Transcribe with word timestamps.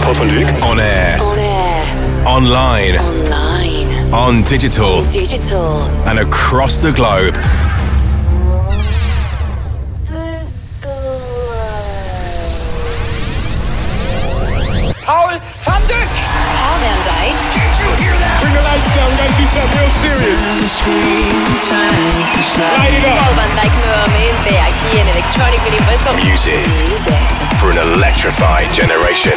Paul 0.00 0.14
van 0.14 0.28
Dyk. 0.28 0.64
On 0.64 0.78
air. 0.78 1.20
On 1.22 1.38
air. 1.38 2.26
Online. 2.26 2.98
Online. 2.98 4.12
On 4.12 4.42
digital. 4.42 5.04
Digital. 5.04 5.82
And 6.06 6.18
across 6.18 6.78
the 6.78 6.92
globe. 6.92 7.34
You 17.90 17.96
hear 18.06 18.14
that? 18.14 18.38
Bring 18.40 18.54
the 18.54 18.62
lights 18.62 18.88
down. 18.94 19.08
We 19.10 19.16
gotta 19.18 19.34
do 19.34 19.46
something 19.50 19.74
real 19.74 19.90
serious. 19.98 20.40
Light 22.78 22.94
it 22.94 23.04
up. 23.04 23.18
Paul 23.18 23.34
van 23.34 23.50
Dyk 23.58 23.72
nuevamente 23.84 24.50
aquí 24.60 24.98
en 24.98 25.08
Electronic 25.08 25.60
Universal. 25.66 26.14
Music 26.22 26.62
Music. 26.88 27.20
for 27.58 27.70
an 27.70 27.78
electrified 27.94 28.72
generation. 28.72 29.36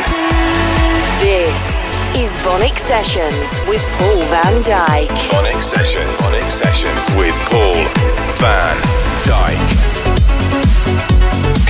This 1.20 1.78
is 2.16 2.38
VONYC 2.46 2.78
Sessions 2.78 3.60
with 3.68 3.82
Paul 3.98 4.22
van 4.30 4.62
Dyk. 4.64 5.10
VONYC 5.32 5.62
Sessions. 5.62 6.22
VONYC 6.22 6.50
Sessions 6.52 7.16
with 7.16 7.36
Paul 7.50 7.84
van 8.40 8.78
Dyk. 9.26 9.60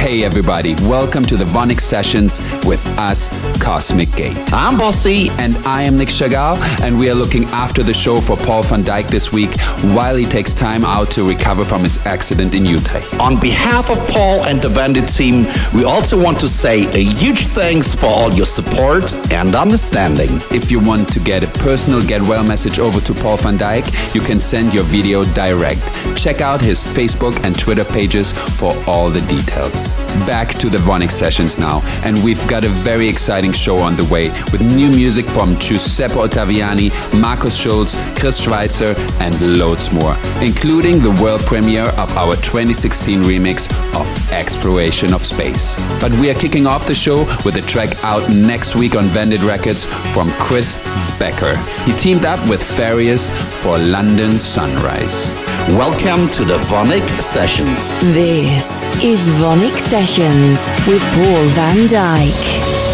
Hey 0.03 0.25
everybody, 0.25 0.75
welcome 0.81 1.23
to 1.27 1.37
the 1.37 1.45
VONYC 1.45 1.79
Sessions 1.79 2.41
with 2.65 2.85
us, 2.99 3.29
Cosmic 3.63 4.11
Gate. 4.11 4.35
I'm 4.51 4.77
Bossi. 4.77 5.29
And 5.39 5.55
I 5.65 5.83
am 5.83 5.97
Nic 5.97 6.09
Chagall, 6.09 6.57
and 6.81 6.99
we 6.99 7.09
are 7.09 7.13
looking 7.13 7.45
after 7.45 7.83
the 7.83 7.93
show 7.93 8.19
for 8.19 8.35
Paul 8.35 8.63
van 8.63 8.83
Dyk 8.83 9.07
this 9.07 9.31
week 9.31 9.57
while 9.95 10.17
he 10.17 10.25
takes 10.25 10.53
time 10.53 10.83
out 10.83 11.09
to 11.11 11.25
recover 11.25 11.63
from 11.63 11.85
his 11.85 12.05
accident 12.05 12.53
in 12.53 12.65
Utrecht. 12.65 13.13
On 13.21 13.39
behalf 13.39 13.89
of 13.89 13.97
Paul 14.09 14.43
and 14.43 14.61
the 14.61 14.67
Vandit 14.67 15.07
team, 15.07 15.45
we 15.73 15.85
also 15.85 16.21
want 16.21 16.37
to 16.41 16.49
say 16.49 16.85
a 16.91 17.05
huge 17.05 17.47
thanks 17.47 17.95
for 17.95 18.07
all 18.07 18.33
your 18.33 18.45
support 18.45 19.13
and 19.31 19.55
understanding. 19.55 20.31
If 20.51 20.69
you 20.69 20.81
want 20.81 21.13
to 21.13 21.21
get 21.21 21.43
a 21.43 21.47
personal 21.59 22.05
get 22.05 22.21
well 22.23 22.43
message 22.43 22.77
over 22.77 22.99
to 22.99 23.13
Paul 23.13 23.37
van 23.37 23.57
Dyk, 23.57 24.13
you 24.13 24.19
can 24.19 24.41
send 24.41 24.73
your 24.73 24.83
video 24.83 25.23
direct. 25.33 25.81
Check 26.17 26.41
out 26.41 26.61
his 26.61 26.83
Facebook 26.83 27.41
and 27.45 27.57
Twitter 27.57 27.85
pages 27.85 28.33
for 28.33 28.73
all 28.85 29.09
the 29.09 29.21
details. 29.27 29.92
Back 30.27 30.49
to 30.59 30.69
the 30.69 30.77
VONYC 30.77 31.11
sessions 31.11 31.57
now, 31.57 31.81
and 32.03 32.23
we've 32.23 32.47
got 32.47 32.63
a 32.63 32.69
very 32.69 33.07
exciting 33.07 33.51
show 33.51 33.77
on 33.77 33.95
the 33.95 34.05
way 34.05 34.29
with 34.51 34.61
new 34.61 34.89
music 34.89 35.25
from 35.25 35.57
Giuseppe 35.57 36.13
Ottaviani, 36.13 36.91
Markus 37.19 37.55
Schulz, 37.59 37.95
Chris 38.17 38.45
Schweizer, 38.45 38.95
and 39.19 39.57
loads 39.57 39.91
more, 39.91 40.15
including 40.41 41.01
the 41.01 41.11
world 41.21 41.41
premiere 41.41 41.89
of 41.97 42.15
our 42.15 42.35
2016 42.37 43.23
remix 43.23 43.69
of 43.99 44.31
Exploration 44.31 45.13
of 45.13 45.23
Space. 45.23 45.79
But 45.99 46.11
we 46.13 46.29
are 46.29 46.35
kicking 46.35 46.67
off 46.67 46.87
the 46.87 46.95
show 46.95 47.25
with 47.43 47.55
a 47.57 47.61
track 47.61 47.89
out 48.03 48.29
next 48.29 48.75
week 48.75 48.95
on 48.95 49.05
Vandit 49.05 49.41
Records 49.41 49.85
from 50.13 50.31
Chris 50.33 50.77
Becker. 51.19 51.55
He 51.85 51.93
teamed 51.93 52.25
up 52.25 52.39
with 52.49 52.61
Farius 52.61 53.31
for 53.61 53.77
London 53.77 54.39
Sunrise. 54.39 55.31
Welcome 55.69 56.29
to 56.31 56.43
the 56.43 56.57
VONYC 56.57 57.07
Sessions. 57.21 58.01
This 58.13 58.85
is 59.01 59.29
VONYC 59.39 59.77
Sessions 59.77 60.69
with 60.85 61.01
Paul 61.15 61.45
van 61.55 61.87
Dyk. 61.87 62.92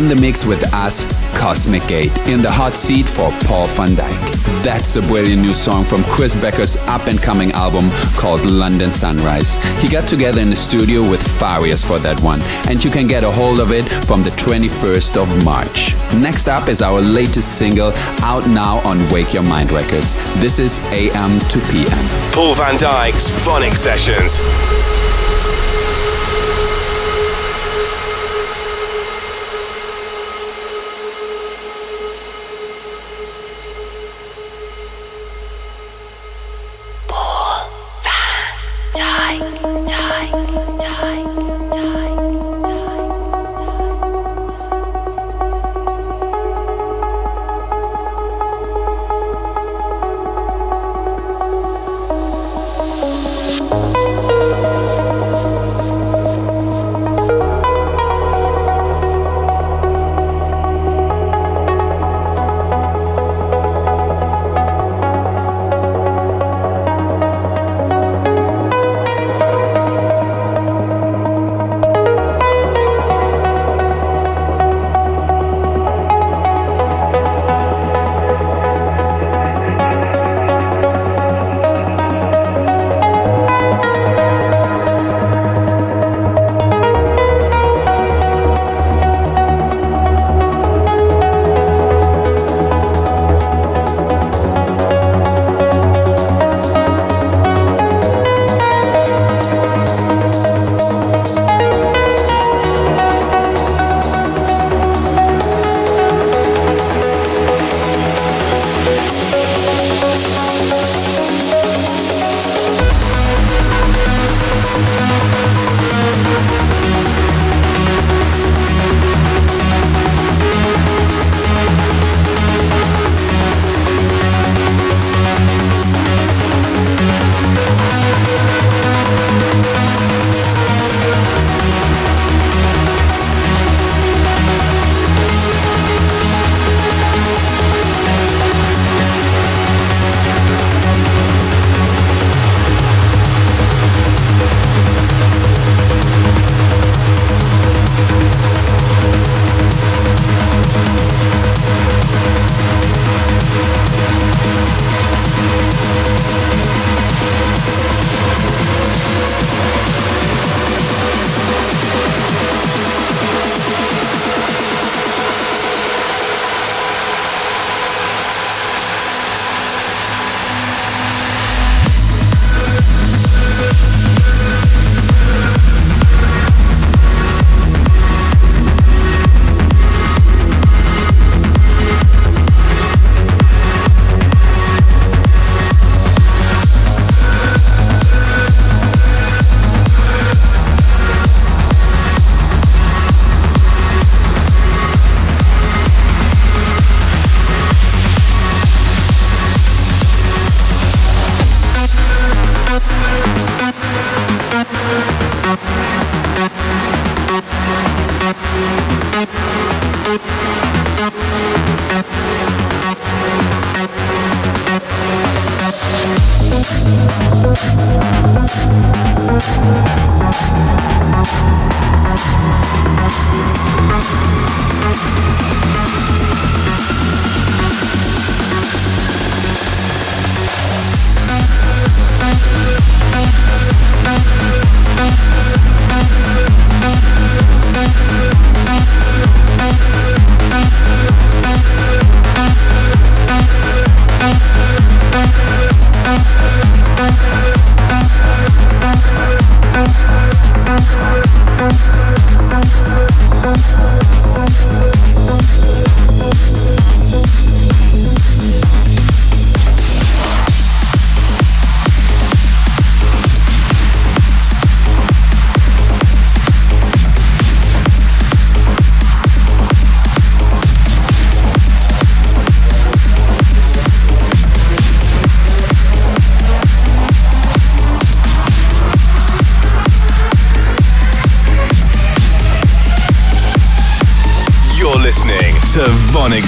In 0.00 0.08
the 0.08 0.16
mix 0.16 0.46
with 0.46 0.64
us, 0.72 1.04
Cosmic 1.38 1.86
Gate, 1.86 2.16
in 2.26 2.40
the 2.40 2.50
hot 2.50 2.72
seat 2.72 3.06
for 3.06 3.30
Paul 3.44 3.66
van 3.66 3.90
Dyk. 3.90 4.62
That's 4.62 4.96
a 4.96 5.02
brilliant 5.02 5.42
new 5.42 5.52
song 5.52 5.84
from 5.84 6.02
Chris 6.04 6.34
Becker's 6.34 6.78
up 6.88 7.06
and 7.06 7.20
coming 7.20 7.52
album 7.52 7.90
called 8.16 8.46
London 8.46 8.92
Sunrise. 8.92 9.62
He 9.82 9.90
got 9.90 10.08
together 10.08 10.40
in 10.40 10.48
the 10.48 10.56
studio 10.56 11.02
with 11.02 11.20
Farius 11.20 11.86
for 11.86 11.98
that 11.98 12.18
one, 12.22 12.40
and 12.66 12.82
you 12.82 12.90
can 12.90 13.08
get 13.08 13.24
a 13.24 13.30
hold 13.30 13.60
of 13.60 13.72
it 13.72 13.86
from 14.06 14.22
the 14.22 14.30
21st 14.30 15.22
of 15.22 15.44
March. 15.44 15.94
Next 16.14 16.48
up 16.48 16.70
is 16.70 16.80
our 16.80 17.02
latest 17.02 17.58
single, 17.58 17.92
out 18.22 18.48
now 18.48 18.78
on 18.88 19.06
Wake 19.10 19.34
Your 19.34 19.42
Mind 19.42 19.70
Records. 19.70 20.14
This 20.40 20.58
is 20.58 20.80
AM 20.92 21.38
to 21.50 21.60
PM. 21.70 22.32
Paul 22.32 22.54
van 22.54 22.78
Dyk's 22.78 23.30
VONYC 23.44 23.76
Sessions. 23.76 24.99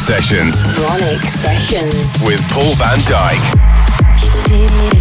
Sessions. 0.02 0.64
Chronic 0.64 1.20
Sessions. 1.20 2.24
With 2.24 2.42
Paul 2.50 2.74
van 2.74 2.98
Dyk. 3.06 4.91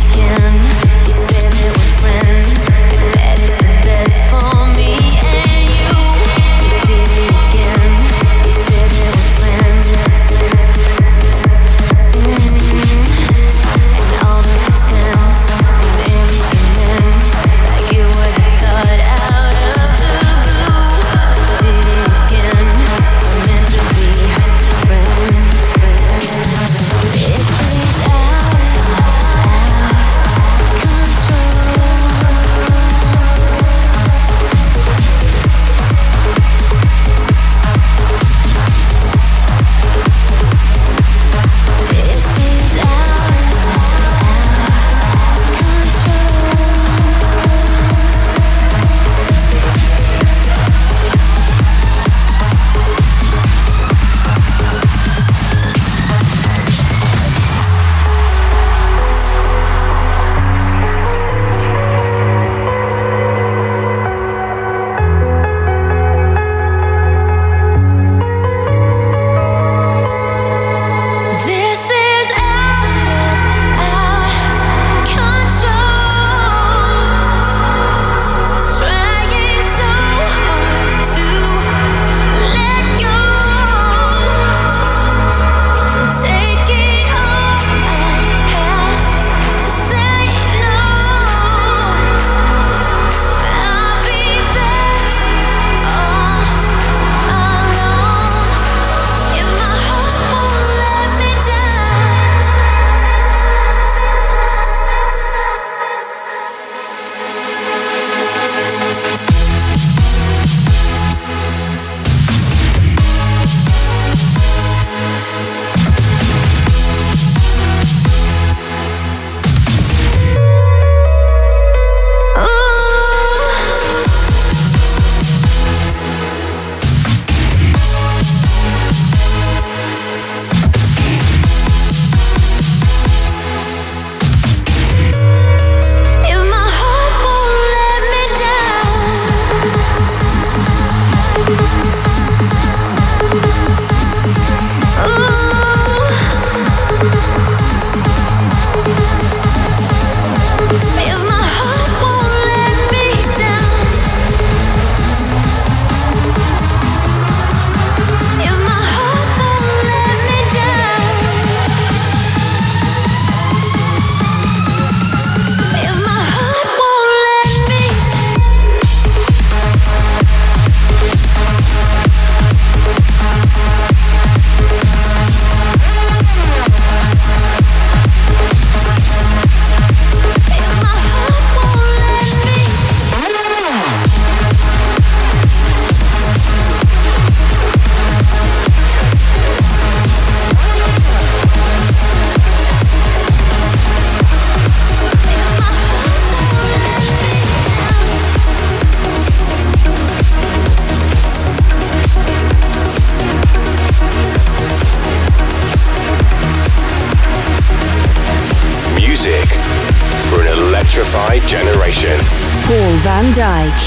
Dyk. 213.33 213.79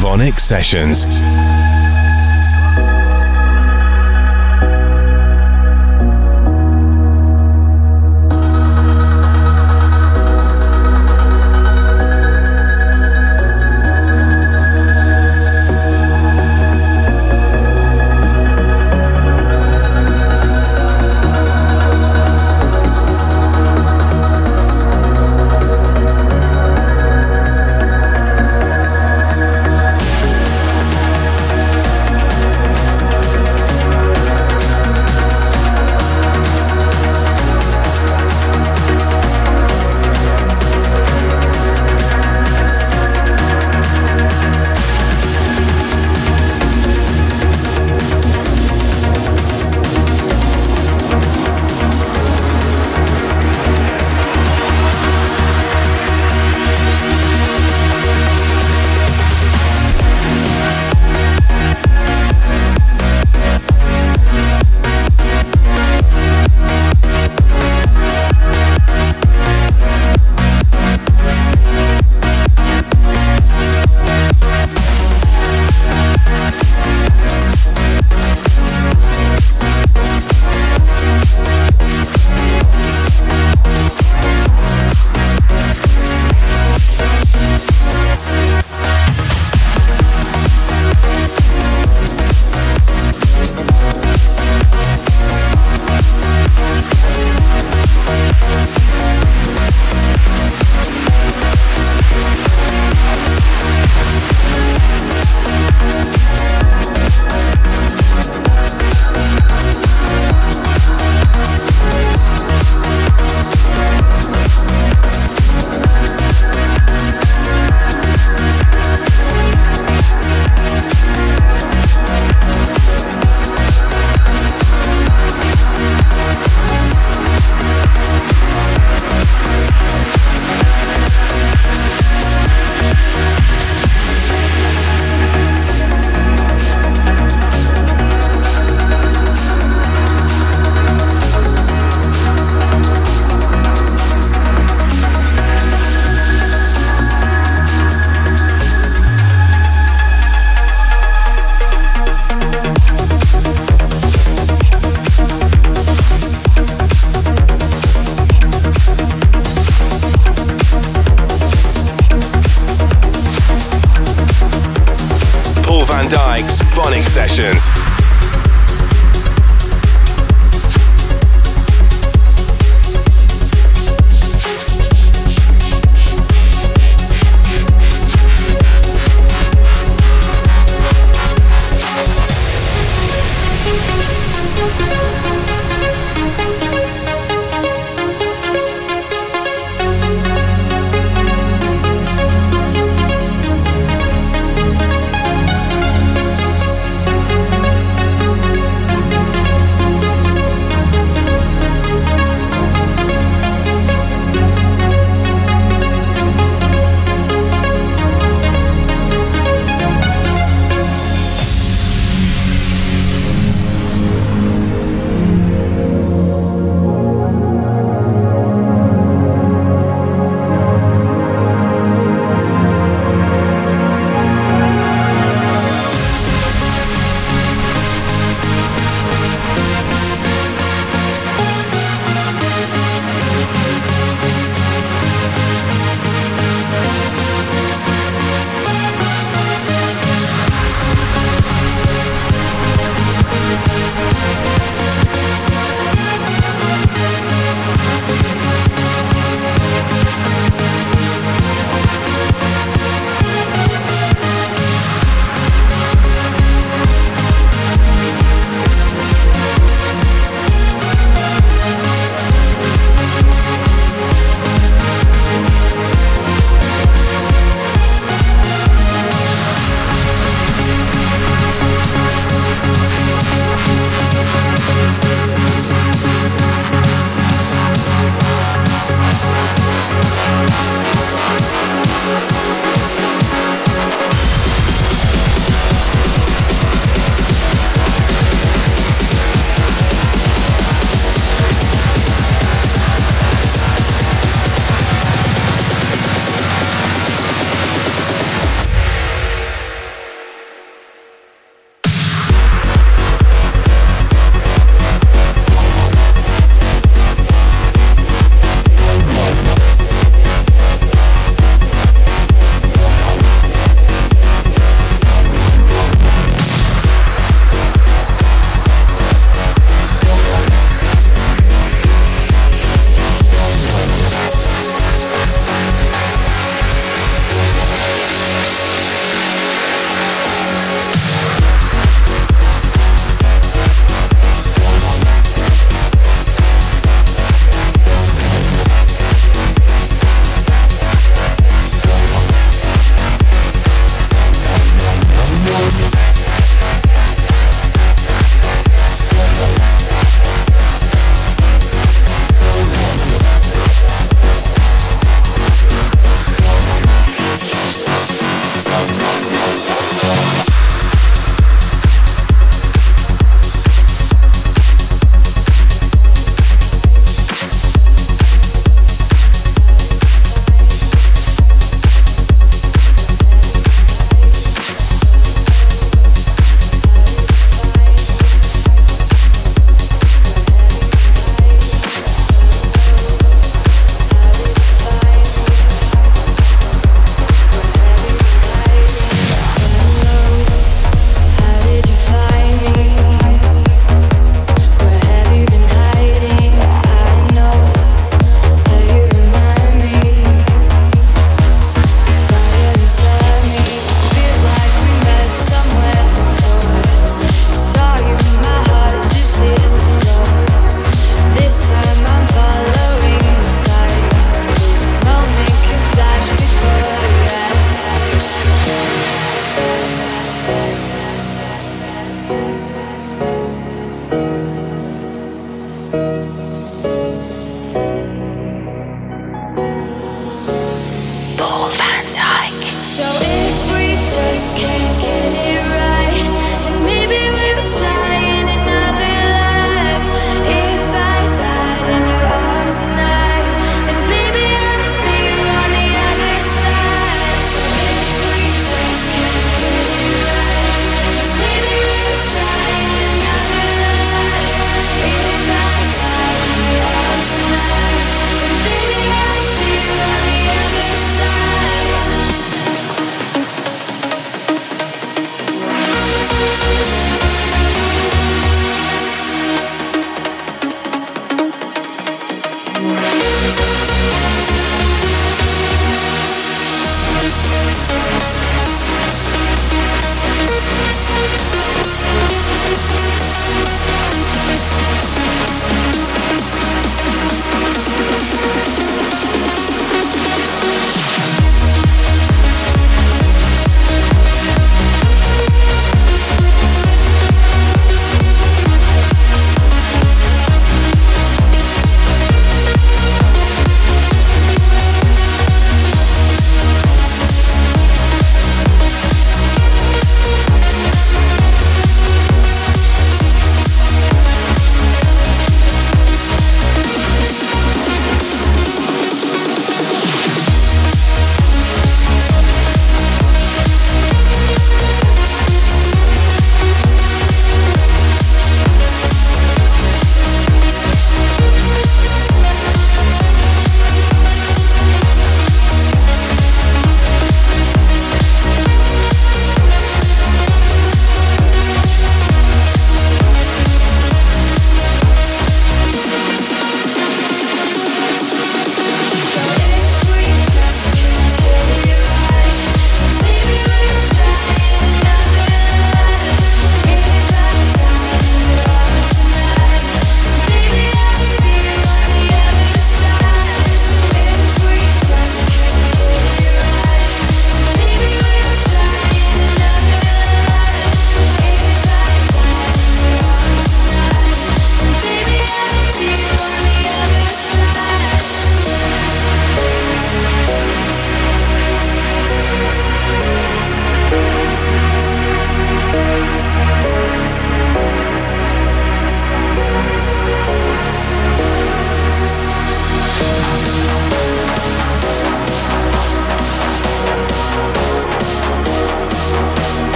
VONYC 0.00 0.38
Sessions. 0.38 1.06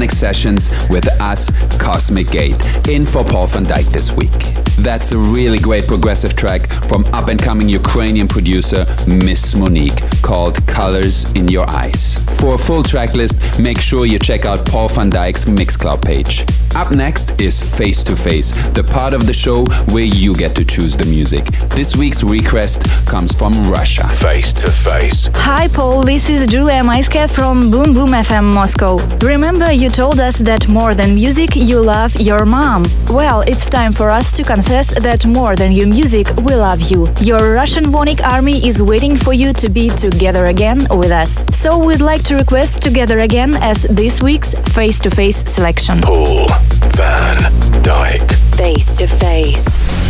VONYC 0.00 0.10
Sessions 0.12 0.70
with 0.88 1.06
us, 1.20 1.50
Cosmic 1.78 2.30
Gate, 2.30 2.56
in 2.88 3.04
for 3.04 3.22
Paul 3.22 3.46
van 3.46 3.66
Dyk 3.66 3.84
this 3.92 4.10
week. 4.12 4.30
That's 4.78 5.12
a 5.12 5.18
really 5.18 5.58
great 5.58 5.86
progressive 5.86 6.34
track 6.34 6.66
from 6.88 7.04
up 7.12 7.28
and 7.28 7.40
coming 7.40 7.68
Ukrainian 7.68 8.26
producer 8.26 8.86
Miss 9.06 9.54
Monique 9.54 10.00
called 10.22 10.66
Colors 10.66 11.30
in 11.34 11.48
Your 11.48 11.68
Eyes. 11.68 12.16
For 12.40 12.54
a 12.54 12.58
full 12.58 12.82
track 12.82 13.14
list, 13.14 13.60
make 13.60 13.78
sure 13.78 14.06
you 14.06 14.18
check 14.18 14.46
out 14.46 14.64
Paul 14.64 14.88
van 14.88 15.10
Dyk's 15.10 15.44
Mixcloud 15.44 16.02
page. 16.02 16.46
Up 16.76 16.92
next 16.92 17.40
is 17.40 17.76
Face 17.76 18.02
to 18.04 18.14
Face, 18.14 18.52
the 18.70 18.84
part 18.84 19.12
of 19.12 19.26
the 19.26 19.32
show 19.32 19.64
where 19.92 20.04
you 20.04 20.34
get 20.34 20.54
to 20.54 20.64
choose 20.64 20.96
the 20.96 21.04
music. 21.04 21.44
This 21.74 21.96
week's 21.96 22.22
request 22.22 22.86
comes 23.06 23.36
from 23.36 23.52
Russia. 23.68 24.06
Face 24.06 24.52
to 24.54 24.70
Face. 24.70 25.28
Hi 25.34 25.66
Paul, 25.68 26.02
this 26.02 26.30
is 26.30 26.46
Julia 26.46 26.82
Maiska 26.82 27.28
from 27.28 27.70
Boom 27.70 27.92
Boom 27.92 28.10
FM 28.10 28.54
Moscow. 28.54 28.98
Remember 29.20 29.72
you 29.72 29.90
told 29.90 30.20
us 30.20 30.38
that 30.38 30.68
more 30.68 30.94
than 30.94 31.14
music 31.14 31.56
you 31.56 31.80
love 31.80 32.14
your 32.20 32.46
mom? 32.46 32.84
Well, 33.08 33.40
it's 33.42 33.66
time 33.66 33.92
for 33.92 34.08
us 34.08 34.30
to 34.32 34.44
confess 34.44 34.94
that 35.00 35.26
more 35.26 35.56
than 35.56 35.72
your 35.72 35.88
music 35.88 36.28
we 36.36 36.54
love 36.54 36.80
you. 36.80 37.08
Your 37.20 37.54
Russian 37.54 37.84
VONYC 37.84 38.22
army 38.22 38.66
is 38.66 38.80
waiting 38.80 39.16
for 39.16 39.32
you 39.32 39.52
to 39.54 39.68
be 39.68 39.88
together 39.90 40.46
again 40.46 40.78
with 40.90 41.10
us. 41.10 41.44
So 41.52 41.84
we'd 41.84 42.00
like 42.00 42.22
to 42.24 42.36
request 42.36 42.82
Together 42.82 43.20
Again 43.20 43.56
as 43.56 43.82
this 43.82 44.22
week's 44.22 44.54
face 44.74 45.00
to 45.00 45.10
face 45.10 45.38
selection. 45.50 46.00
Paul 46.00 46.46
van 46.94 47.52
Dyk. 47.82 48.32
Face 48.56 48.94
to 48.96 49.06
face. 49.06 50.09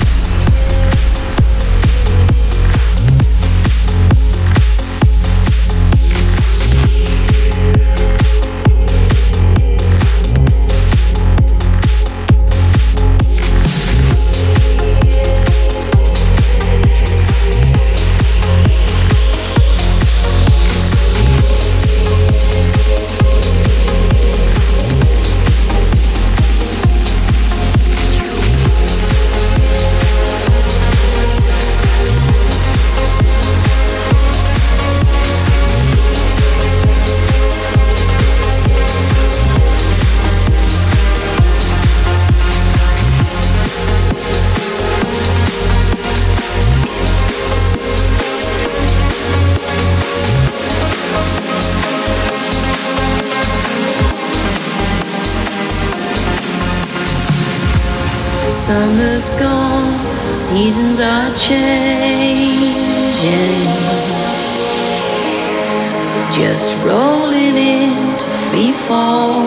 Summer's 58.70 59.30
gone, 59.30 59.90
seasons 60.30 61.00
are 61.00 61.30
changing. 61.34 62.70
Just 66.30 66.70
rolling 66.84 67.56
into 67.56 68.26
free 68.46 68.70
fall. 68.86 69.42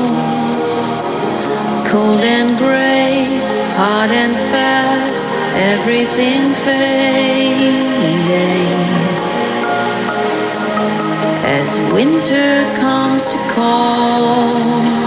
Cold 1.88 2.20
and 2.20 2.58
gray, 2.58 3.40
hard 3.78 4.12
and 4.12 4.36
fast, 4.52 5.30
everything 5.72 6.52
fading. 6.66 7.64
As 11.60 11.80
winter 11.94 12.66
comes 12.78 13.28
to 13.28 13.38
call, 13.56 15.03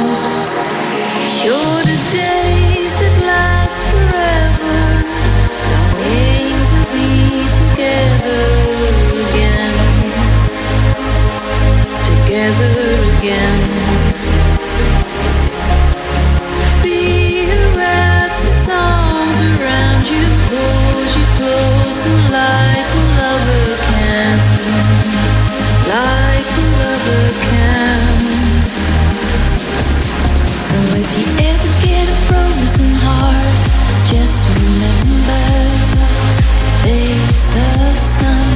just 34.09 34.49
remember 34.49 35.43
to 36.59 36.67
face 36.83 37.47
the 37.49 37.95
sun 37.95 38.56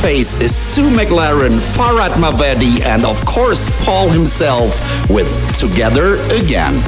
face 0.00 0.40
is 0.40 0.56
Sue 0.56 0.88
McLaren, 0.88 1.60
Farhad 1.60 2.16
Mahdavi, 2.16 2.80
and 2.86 3.04
of 3.04 3.22
course 3.26 3.68
Paul 3.84 4.08
himself 4.08 4.80
with 5.10 5.28
Together 5.54 6.14
Again. 6.32 6.80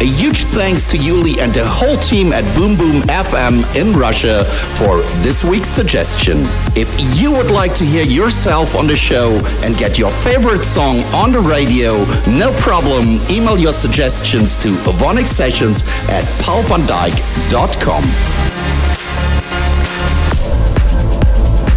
A 0.00 0.04
huge 0.04 0.44
thanks 0.44 0.84
to 0.90 0.96
Yuli 0.96 1.38
and 1.38 1.52
the 1.52 1.64
whole 1.64 1.96
team 1.96 2.32
at 2.32 2.44
Boom 2.54 2.76
Boom 2.76 3.02
FM 3.02 3.64
in 3.74 3.98
Russia 3.98 4.44
for 4.76 5.02
this 5.22 5.42
week's 5.42 5.68
suggestion. 5.68 6.38
If 6.76 6.94
you 7.20 7.32
would 7.32 7.50
like 7.50 7.74
to 7.76 7.84
hear 7.84 8.04
yourself 8.04 8.76
on 8.76 8.86
the 8.86 8.96
show 8.96 9.40
and 9.62 9.76
get 9.76 9.98
your 9.98 10.10
favorite 10.10 10.64
song 10.64 10.98
on 11.14 11.32
the 11.32 11.40
radio, 11.40 12.04
no 12.38 12.52
problem. 12.60 13.18
Email 13.30 13.58
your 13.58 13.72
suggestions 13.72 14.54
to 14.56 14.68
Avonic 14.86 15.28
Sessions 15.28 15.82
at 16.08 16.24
paulvandyk.com. 16.42 18.53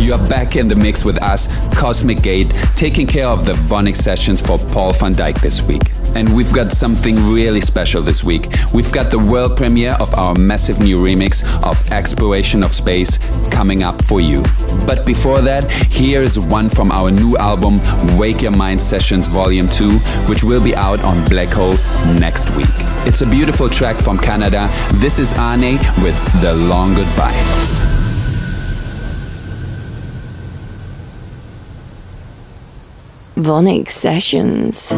You 0.08 0.14
are 0.14 0.30
back 0.30 0.56
in 0.56 0.70
the 0.70 0.76
mix 0.78 1.04
with 1.04 1.22
us, 1.22 1.50
Cosmic 1.78 2.22
Gate, 2.22 2.50
taking 2.78 3.06
care 3.06 3.28
of 3.28 3.46
the 3.46 3.52
VONYC 3.52 3.94
sessions 3.94 4.40
for 4.42 4.58
Paul 4.58 4.94
van 4.94 5.14
Dyk 5.14 5.42
this 5.42 5.62
week. 5.62 5.82
And 6.16 6.34
we've 6.34 6.54
got 6.54 6.72
something 6.72 7.18
really 7.30 7.60
special 7.60 8.02
this 8.02 8.24
week. 8.24 8.48
We've 8.74 8.90
got 8.90 9.12
the 9.12 9.20
world 9.20 9.58
premiere 9.58 9.98
of 10.00 10.14
our 10.16 10.34
massive 10.36 10.80
new 10.80 11.04
remix 11.04 11.44
of 11.62 11.92
Exploration 11.92 12.64
of 12.64 12.72
Space 12.72 13.18
coming 13.50 13.84
up 13.84 14.02
for 14.02 14.22
you. 14.22 14.44
But 14.86 15.06
before 15.06 15.42
that, 15.42 15.70
here's 15.92 16.40
one 16.40 16.70
from 16.70 16.90
our 16.90 17.12
new 17.12 17.36
album, 17.36 17.82
Wake 18.18 18.44
Your 18.44 18.56
Mind 18.56 18.82
Sessions 18.82 19.28
Volume 19.28 19.68
2, 19.68 19.90
which 20.30 20.42
will 20.42 20.64
be 20.64 20.74
out 20.74 21.02
on 21.02 21.28
Black 21.28 21.50
Hole 21.50 21.76
next 22.18 22.50
week. 22.56 22.72
It's 23.06 23.20
a 23.20 23.30
beautiful 23.30 23.68
track 23.68 23.98
from 23.98 24.18
Canada. 24.20 24.70
This 25.02 25.20
is 25.20 25.34
Arnej 25.34 25.80
with 26.02 26.16
The 26.42 26.54
Long 26.54 26.94
Goodbye. 26.94 27.87
VONYC 33.38 33.92
Sessions. 33.92 34.92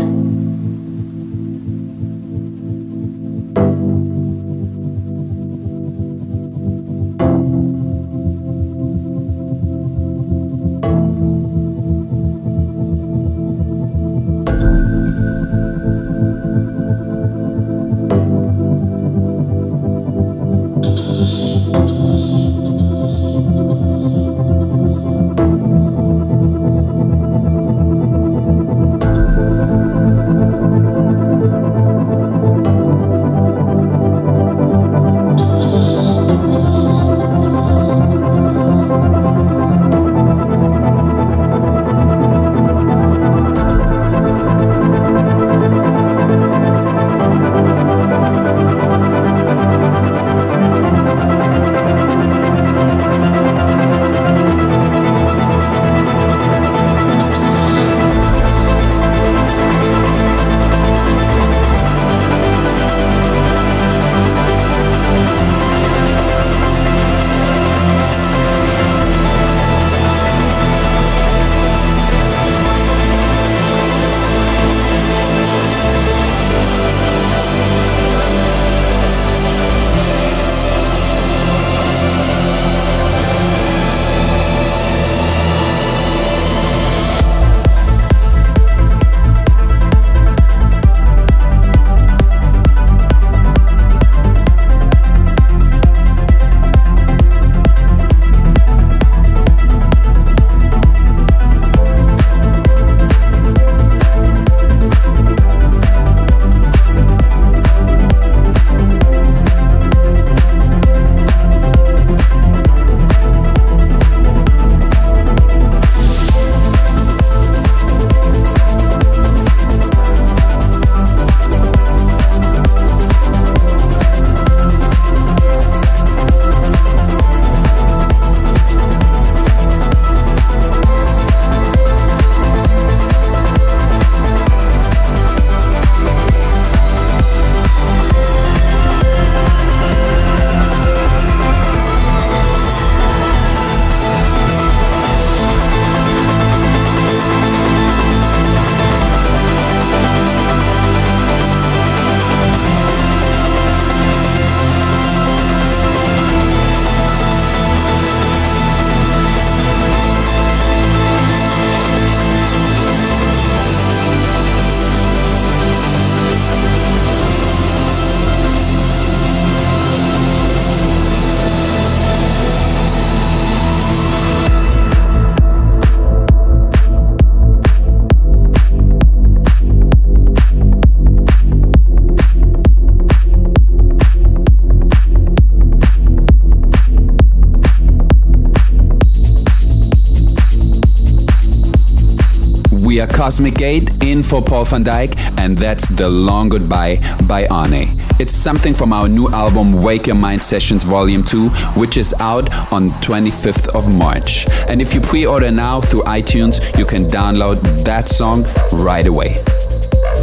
Cosmic 193.20 193.56
Gate 193.56 194.02
in 194.02 194.24
for 194.24 194.42
Paul 194.42 194.64
van 194.64 194.86
Dyk, 194.86 195.14
and 195.38 195.58
that's 195.58 195.90
The 195.90 196.10
Long 196.10 196.48
Goodbye 196.48 197.00
by 197.28 197.44
Arnej. 197.48 197.90
It's 198.18 198.34
something 198.34 198.74
from 198.74 198.94
our 198.94 199.10
new 199.10 199.28
album 199.32 199.84
Wake 199.84 200.08
Your 200.08 200.16
Mind 200.16 200.42
Sessions 200.42 200.86
Volume 200.86 201.22
2, 201.26 201.50
which 201.76 201.98
is 201.98 202.16
out 202.22 202.50
on 202.72 202.88
25th 203.02 203.76
of 203.76 203.94
March. 203.94 204.48
And 204.70 204.82
if 204.82 204.94
you 204.94 205.02
pre-order 205.02 205.52
now 205.52 205.82
through 205.82 206.04
iTunes, 206.04 206.62
you 206.80 206.86
can 206.86 207.12
download 207.12 207.60
that 207.84 208.08
song 208.08 208.46
right 208.72 209.06
away. 209.06 209.44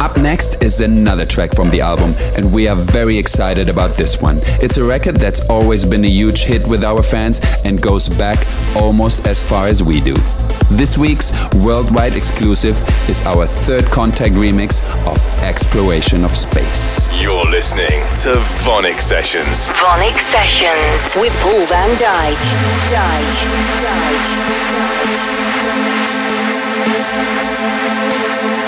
Up 0.01 0.17
next 0.17 0.63
is 0.63 0.81
another 0.81 1.27
track 1.27 1.53
from 1.53 1.69
the 1.69 1.81
album, 1.81 2.15
and 2.35 2.51
we 2.51 2.67
are 2.67 2.75
very 2.75 3.15
excited 3.19 3.69
about 3.69 3.91
this 3.91 4.19
one. 4.19 4.39
It's 4.59 4.77
a 4.77 4.83
record 4.83 5.17
that's 5.17 5.41
always 5.51 5.85
been 5.85 6.03
a 6.03 6.09
huge 6.09 6.45
hit 6.45 6.67
with 6.67 6.83
our 6.83 7.03
fans 7.03 7.41
and 7.63 7.79
goes 7.79 8.09
back 8.09 8.39
almost 8.75 9.27
as 9.27 9.47
far 9.47 9.67
as 9.67 9.83
we 9.83 10.01
do. 10.01 10.15
This 10.69 10.97
week's 10.97 11.31
worldwide 11.55 12.13
exclusive 12.13 12.77
is 13.09 13.23
our 13.25 13.45
third 13.47 13.85
contact 13.85 14.33
remix 14.33 14.81
of 15.07 15.17
Exploration 15.41 16.25
of 16.25 16.31
Space. 16.31 17.09
You're 17.23 17.45
listening 17.45 18.01
to 18.23 18.35
VONYC 18.65 18.99
Sessions. 18.99 19.69
VONYC 19.69 20.19
Sessions 20.19 21.15
with 21.15 21.33
Paul 21.41 21.65
Van 21.67 21.89
Dyk. 21.95 22.37
Dyk. 22.91 23.47
Dyk. 23.79 24.27
Dyk. 28.57 28.66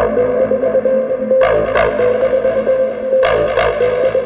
Thank 0.00 0.18
you. 4.14 4.19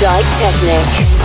Dyk 0.00 0.26
Technic. 0.36 1.17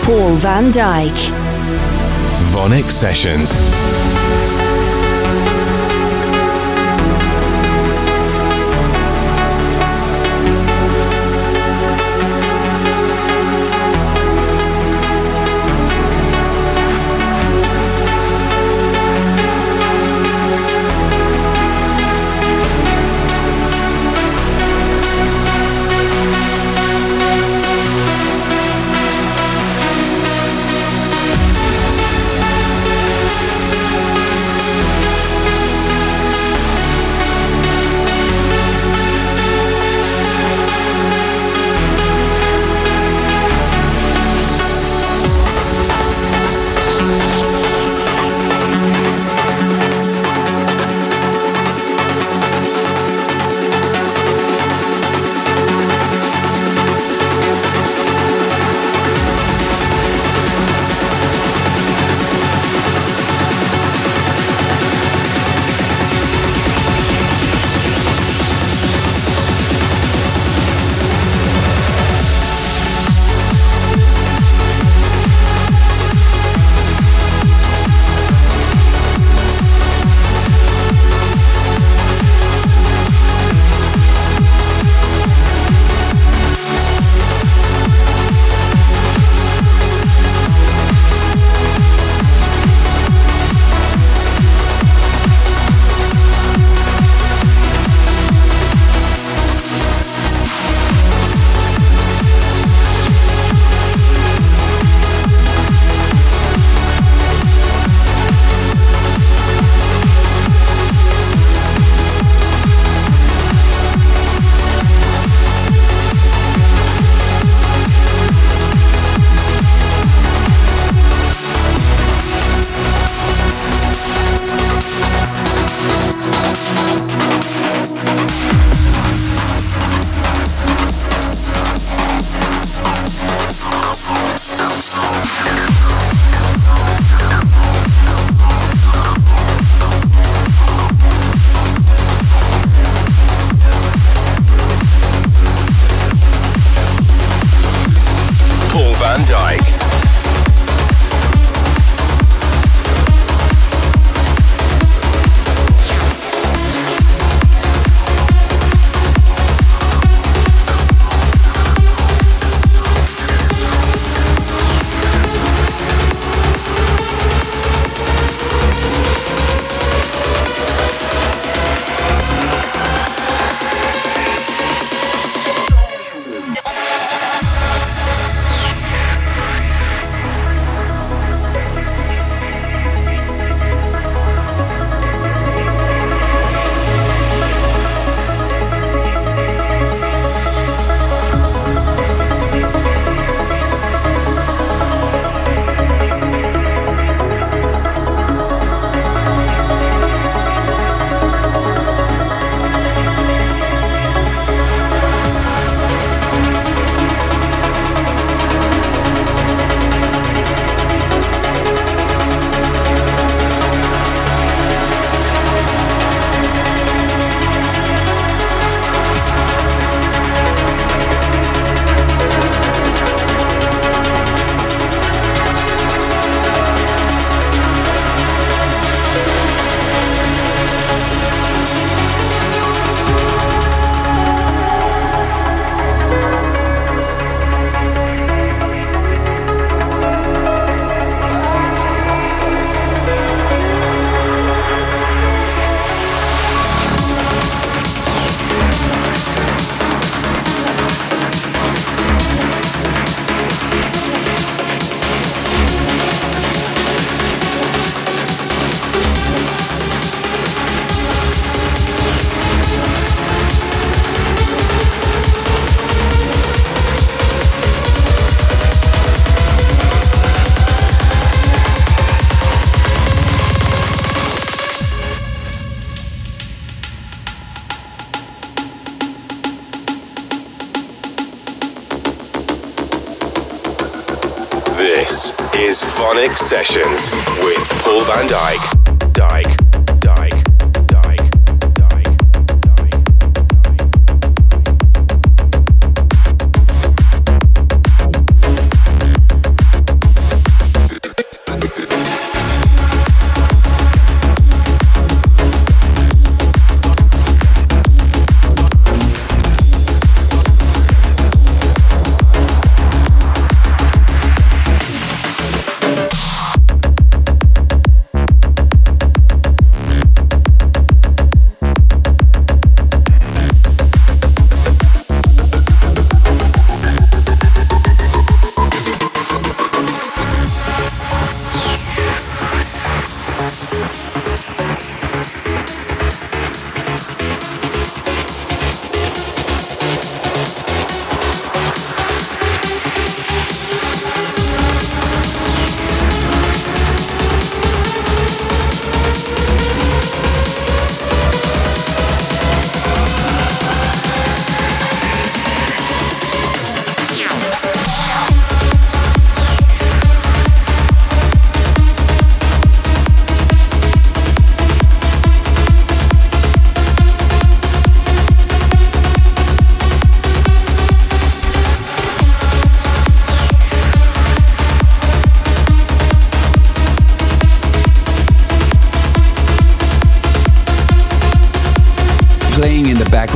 Paul 0.00 0.38
van 0.38 0.70
Dyk. 0.70 1.30
VONYC 2.50 2.90
Sessions. 2.90 3.52
Sessions 3.52 4.43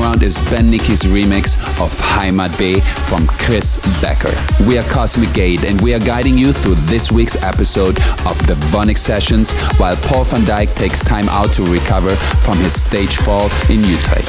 background 0.09 0.23
is 0.23 0.39
Ben 0.51 0.71
Nicky's 0.71 1.03
remix 1.03 1.57
of 1.83 1.93
Heimat 1.99 2.59
B 2.59 2.81
from 2.81 3.27
Chris 3.27 3.77
Becker. 4.01 4.33
We 4.67 4.79
are 4.79 4.89
Cosmic 4.89 5.33
Gate 5.35 5.65
and 5.65 5.79
we 5.83 5.93
are 5.93 5.99
guiding 5.99 6.39
you 6.39 6.53
through 6.53 6.77
this 6.87 7.13
week's 7.13 7.37
episode 7.43 7.99
of 8.27 8.39
the 8.47 8.55
VONYC 8.73 8.97
Sessions 8.97 9.53
while 9.79 9.97
Paul 9.97 10.25
van 10.25 10.43
Dyk 10.43 10.75
takes 10.75 11.03
time 11.03 11.29
out 11.29 11.53
to 11.55 11.63
recover 11.65 12.17
from 12.17 12.57
his 12.59 12.81
stage 12.81 13.17
fall 13.17 13.51
in 13.69 13.85
Utrecht. 13.85 14.29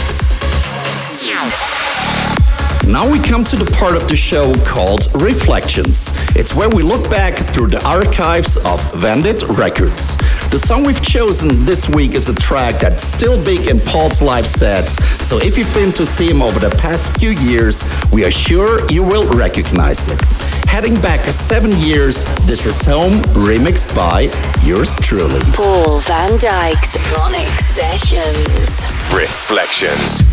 Now 2.89 3.07
we 3.07 3.19
come 3.19 3.43
to 3.43 3.55
the 3.55 3.69
part 3.77 3.95
of 3.95 4.07
the 4.07 4.15
show 4.15 4.51
called 4.65 5.13
Reflections. 5.13 6.09
It's 6.35 6.55
where 6.55 6.69
we 6.69 6.81
look 6.81 7.07
back 7.07 7.37
through 7.37 7.67
the 7.67 7.87
archives 7.87 8.57
of 8.57 8.81
Vandit 8.95 9.43
Records. 9.59 10.17
The 10.49 10.57
song 10.57 10.83
we've 10.83 11.01
chosen 11.03 11.65
this 11.65 11.87
week 11.87 12.15
is 12.15 12.29
a 12.29 12.33
track 12.33 12.79
that's 12.79 13.03
still 13.03 13.37
big 13.45 13.67
in 13.67 13.79
Paul's 13.79 14.23
live 14.23 14.47
sets, 14.47 14.97
so 15.23 15.37
if 15.37 15.55
you've 15.55 15.73
been 15.75 15.91
to 15.93 16.05
see 16.05 16.31
him 16.31 16.41
over 16.41 16.59
the 16.59 16.75
past 16.81 17.15
few 17.19 17.29
years, 17.29 17.83
we 18.11 18.25
are 18.25 18.31
sure 18.31 18.81
you 18.89 19.03
will 19.03 19.29
recognize 19.37 20.07
it. 20.07 20.19
Heading 20.67 20.99
back 20.99 21.23
seven 21.27 21.71
years, 21.77 22.23
this 22.47 22.65
is 22.65 22.83
Home, 22.85 23.21
remixed 23.37 23.95
by 23.95 24.31
yours 24.65 24.95
truly. 24.95 25.41
Paul 25.53 25.99
van 25.99 26.31
Dyk's 26.39 26.97
VONYC 27.13 27.53
Sessions. 27.77 28.85
Reflections. 29.13 30.28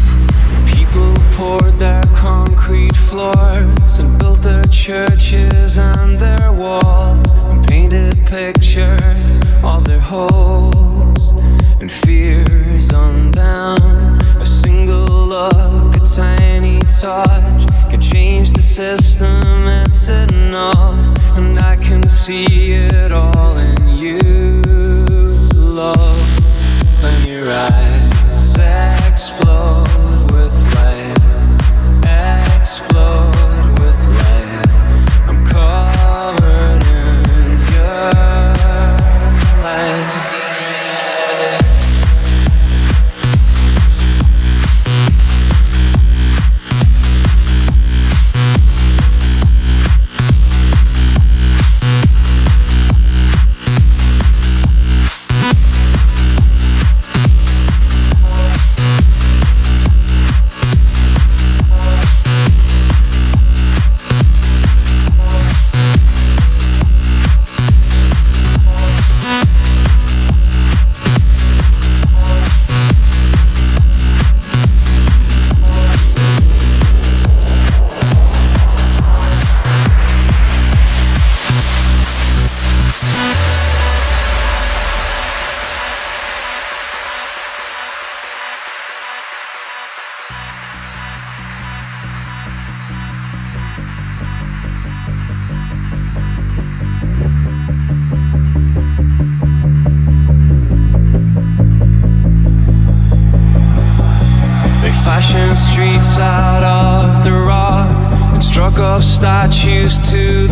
People 0.93 1.15
poured 1.33 1.79
their 1.79 2.03
concrete 2.15 2.97
floors 2.97 3.99
and 3.99 4.19
built 4.19 4.43
their 4.43 4.65
churches 4.65 5.79
and 5.79 6.19
their 6.19 6.53
walls 6.53 7.31
and 7.33 7.67
painted 7.67 8.15
pictures 8.27 9.41
of 9.63 9.85
their 9.85 10.01
hopes 10.01 11.31
and 11.81 11.91
fears 11.91 12.91
undone. 12.91 14.19
A 14.41 14.47
single 14.47 15.05
look, 15.05 15.97
a 15.97 16.07
tiny 16.07 16.79
touch 17.01 17.67
can 17.91 18.01
change 18.01 18.53
the 18.53 18.63
system. 18.63 19.43
It's 19.67 20.09
enough, 20.09 21.37
and 21.37 21.59
I 21.59 21.77
can 21.77 22.07
see 22.09 22.73
it 22.73 23.13
all 23.13 23.57
in 23.59 23.89
you, 23.89 24.61
love. 25.55 26.19
When 27.03 27.29
your 27.29 27.51
eyes 27.51 27.96
explode 32.79 33.26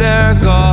their 0.04 0.34
gods 0.34 0.63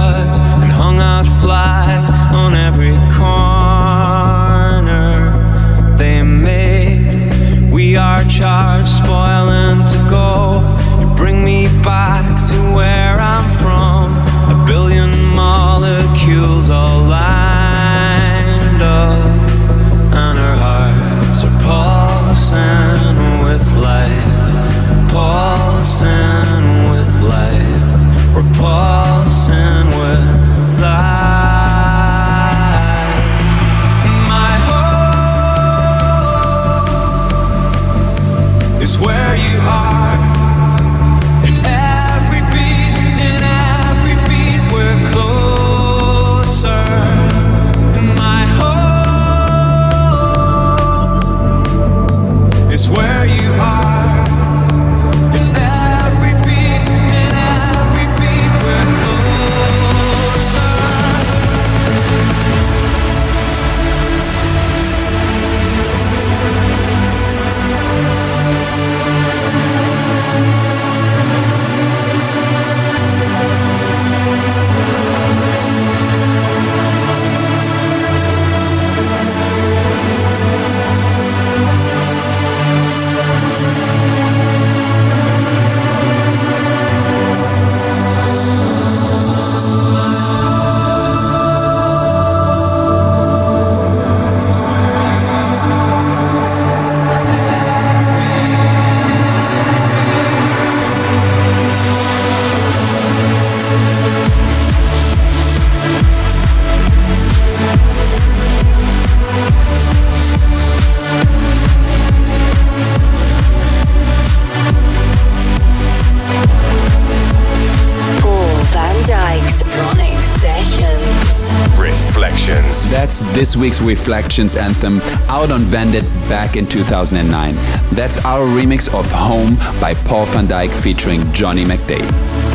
this 123.41 123.57
week's 123.57 123.81
Reflections 123.81 124.55
anthem 124.55 125.01
out 125.27 125.49
on 125.49 125.61
Vandit 125.61 126.03
back 126.29 126.57
in 126.57 126.67
2009. 126.67 127.80
That's 127.91 128.23
our 128.23 128.47
remix 128.47 128.87
of 128.97 129.11
Home 129.11 129.55
by 129.81 129.93
Paul 129.93 130.25
van 130.25 130.47
Dyk 130.47 130.71
featuring 130.71 131.31
Johnny 131.33 131.65
McDaid. 131.65 132.09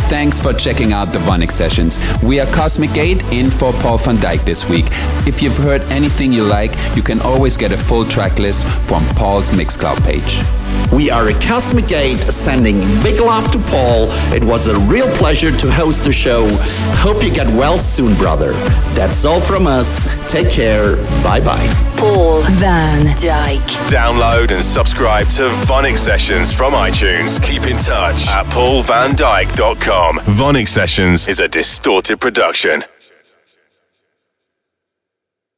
Thanks 0.09 0.41
for 0.41 0.53
checking 0.55 0.93
out 0.93 1.13
the 1.13 1.19
VONYC 1.21 1.51
Sessions. 1.51 1.99
We 2.23 2.41
are 2.41 2.47
Cosmic 2.53 2.93
Gate 2.95 3.23
in 3.33 3.51
for 3.51 3.73
Paul 3.75 3.99
van 3.99 4.17
Dyk 4.17 4.45
this 4.45 4.69
week. 4.69 4.87
If 5.27 5.43
you've 5.43 5.59
heard 5.59 5.83
anything 5.93 6.33
you 6.33 6.43
like, 6.43 6.73
you 6.97 7.03
can 7.03 7.21
always 7.21 7.57
get 7.57 7.71
a 7.71 7.77
full 7.77 8.07
track 8.07 8.39
list 8.39 8.67
from 8.89 9.05
Paul's 9.15 9.51
Mixcloud 9.51 10.03
page. 10.05 10.41
We 10.91 11.11
are 11.11 11.29
a 11.29 11.35
Cosmic 11.35 11.89
Gate 11.89 12.21
sending 12.31 12.79
big 13.03 13.21
love 13.21 13.51
to 13.51 13.59
Paul. 13.59 14.09
It 14.33 14.45
was 14.45 14.69
a 14.69 14.79
real 14.89 15.09
pleasure 15.17 15.55
to 15.55 15.71
host 15.71 16.05
the 16.05 16.13
show. 16.13 16.47
Hope 17.01 17.23
you 17.23 17.31
get 17.31 17.47
well 17.49 17.79
soon, 17.79 18.17
brother. 18.17 18.53
That's 18.95 19.25
all 19.25 19.41
from 19.41 19.67
us. 19.67 20.03
Take 20.31 20.51
care. 20.51 20.97
Bye 21.23 21.41
bye. 21.41 21.86
Paul 21.97 22.43
van 22.43 23.05
Dyk. 23.17 23.61
Download 23.89 24.53
and 24.53 24.63
subscribe 24.63 25.29
to 25.29 25.49
VONYC 25.67 25.97
Sessions 25.97 26.53
from 26.53 26.73
iTunes. 26.75 27.43
Keep 27.43 27.65
in 27.65 27.79
touch 27.79 28.29
at 28.29 28.47
paulvandyk.com. 28.47 30.19
VONYC 30.19 30.69
Sessions 30.69 31.29
is 31.29 31.41
a 31.41 31.49
distorted 31.49 32.21
production. 32.21 32.83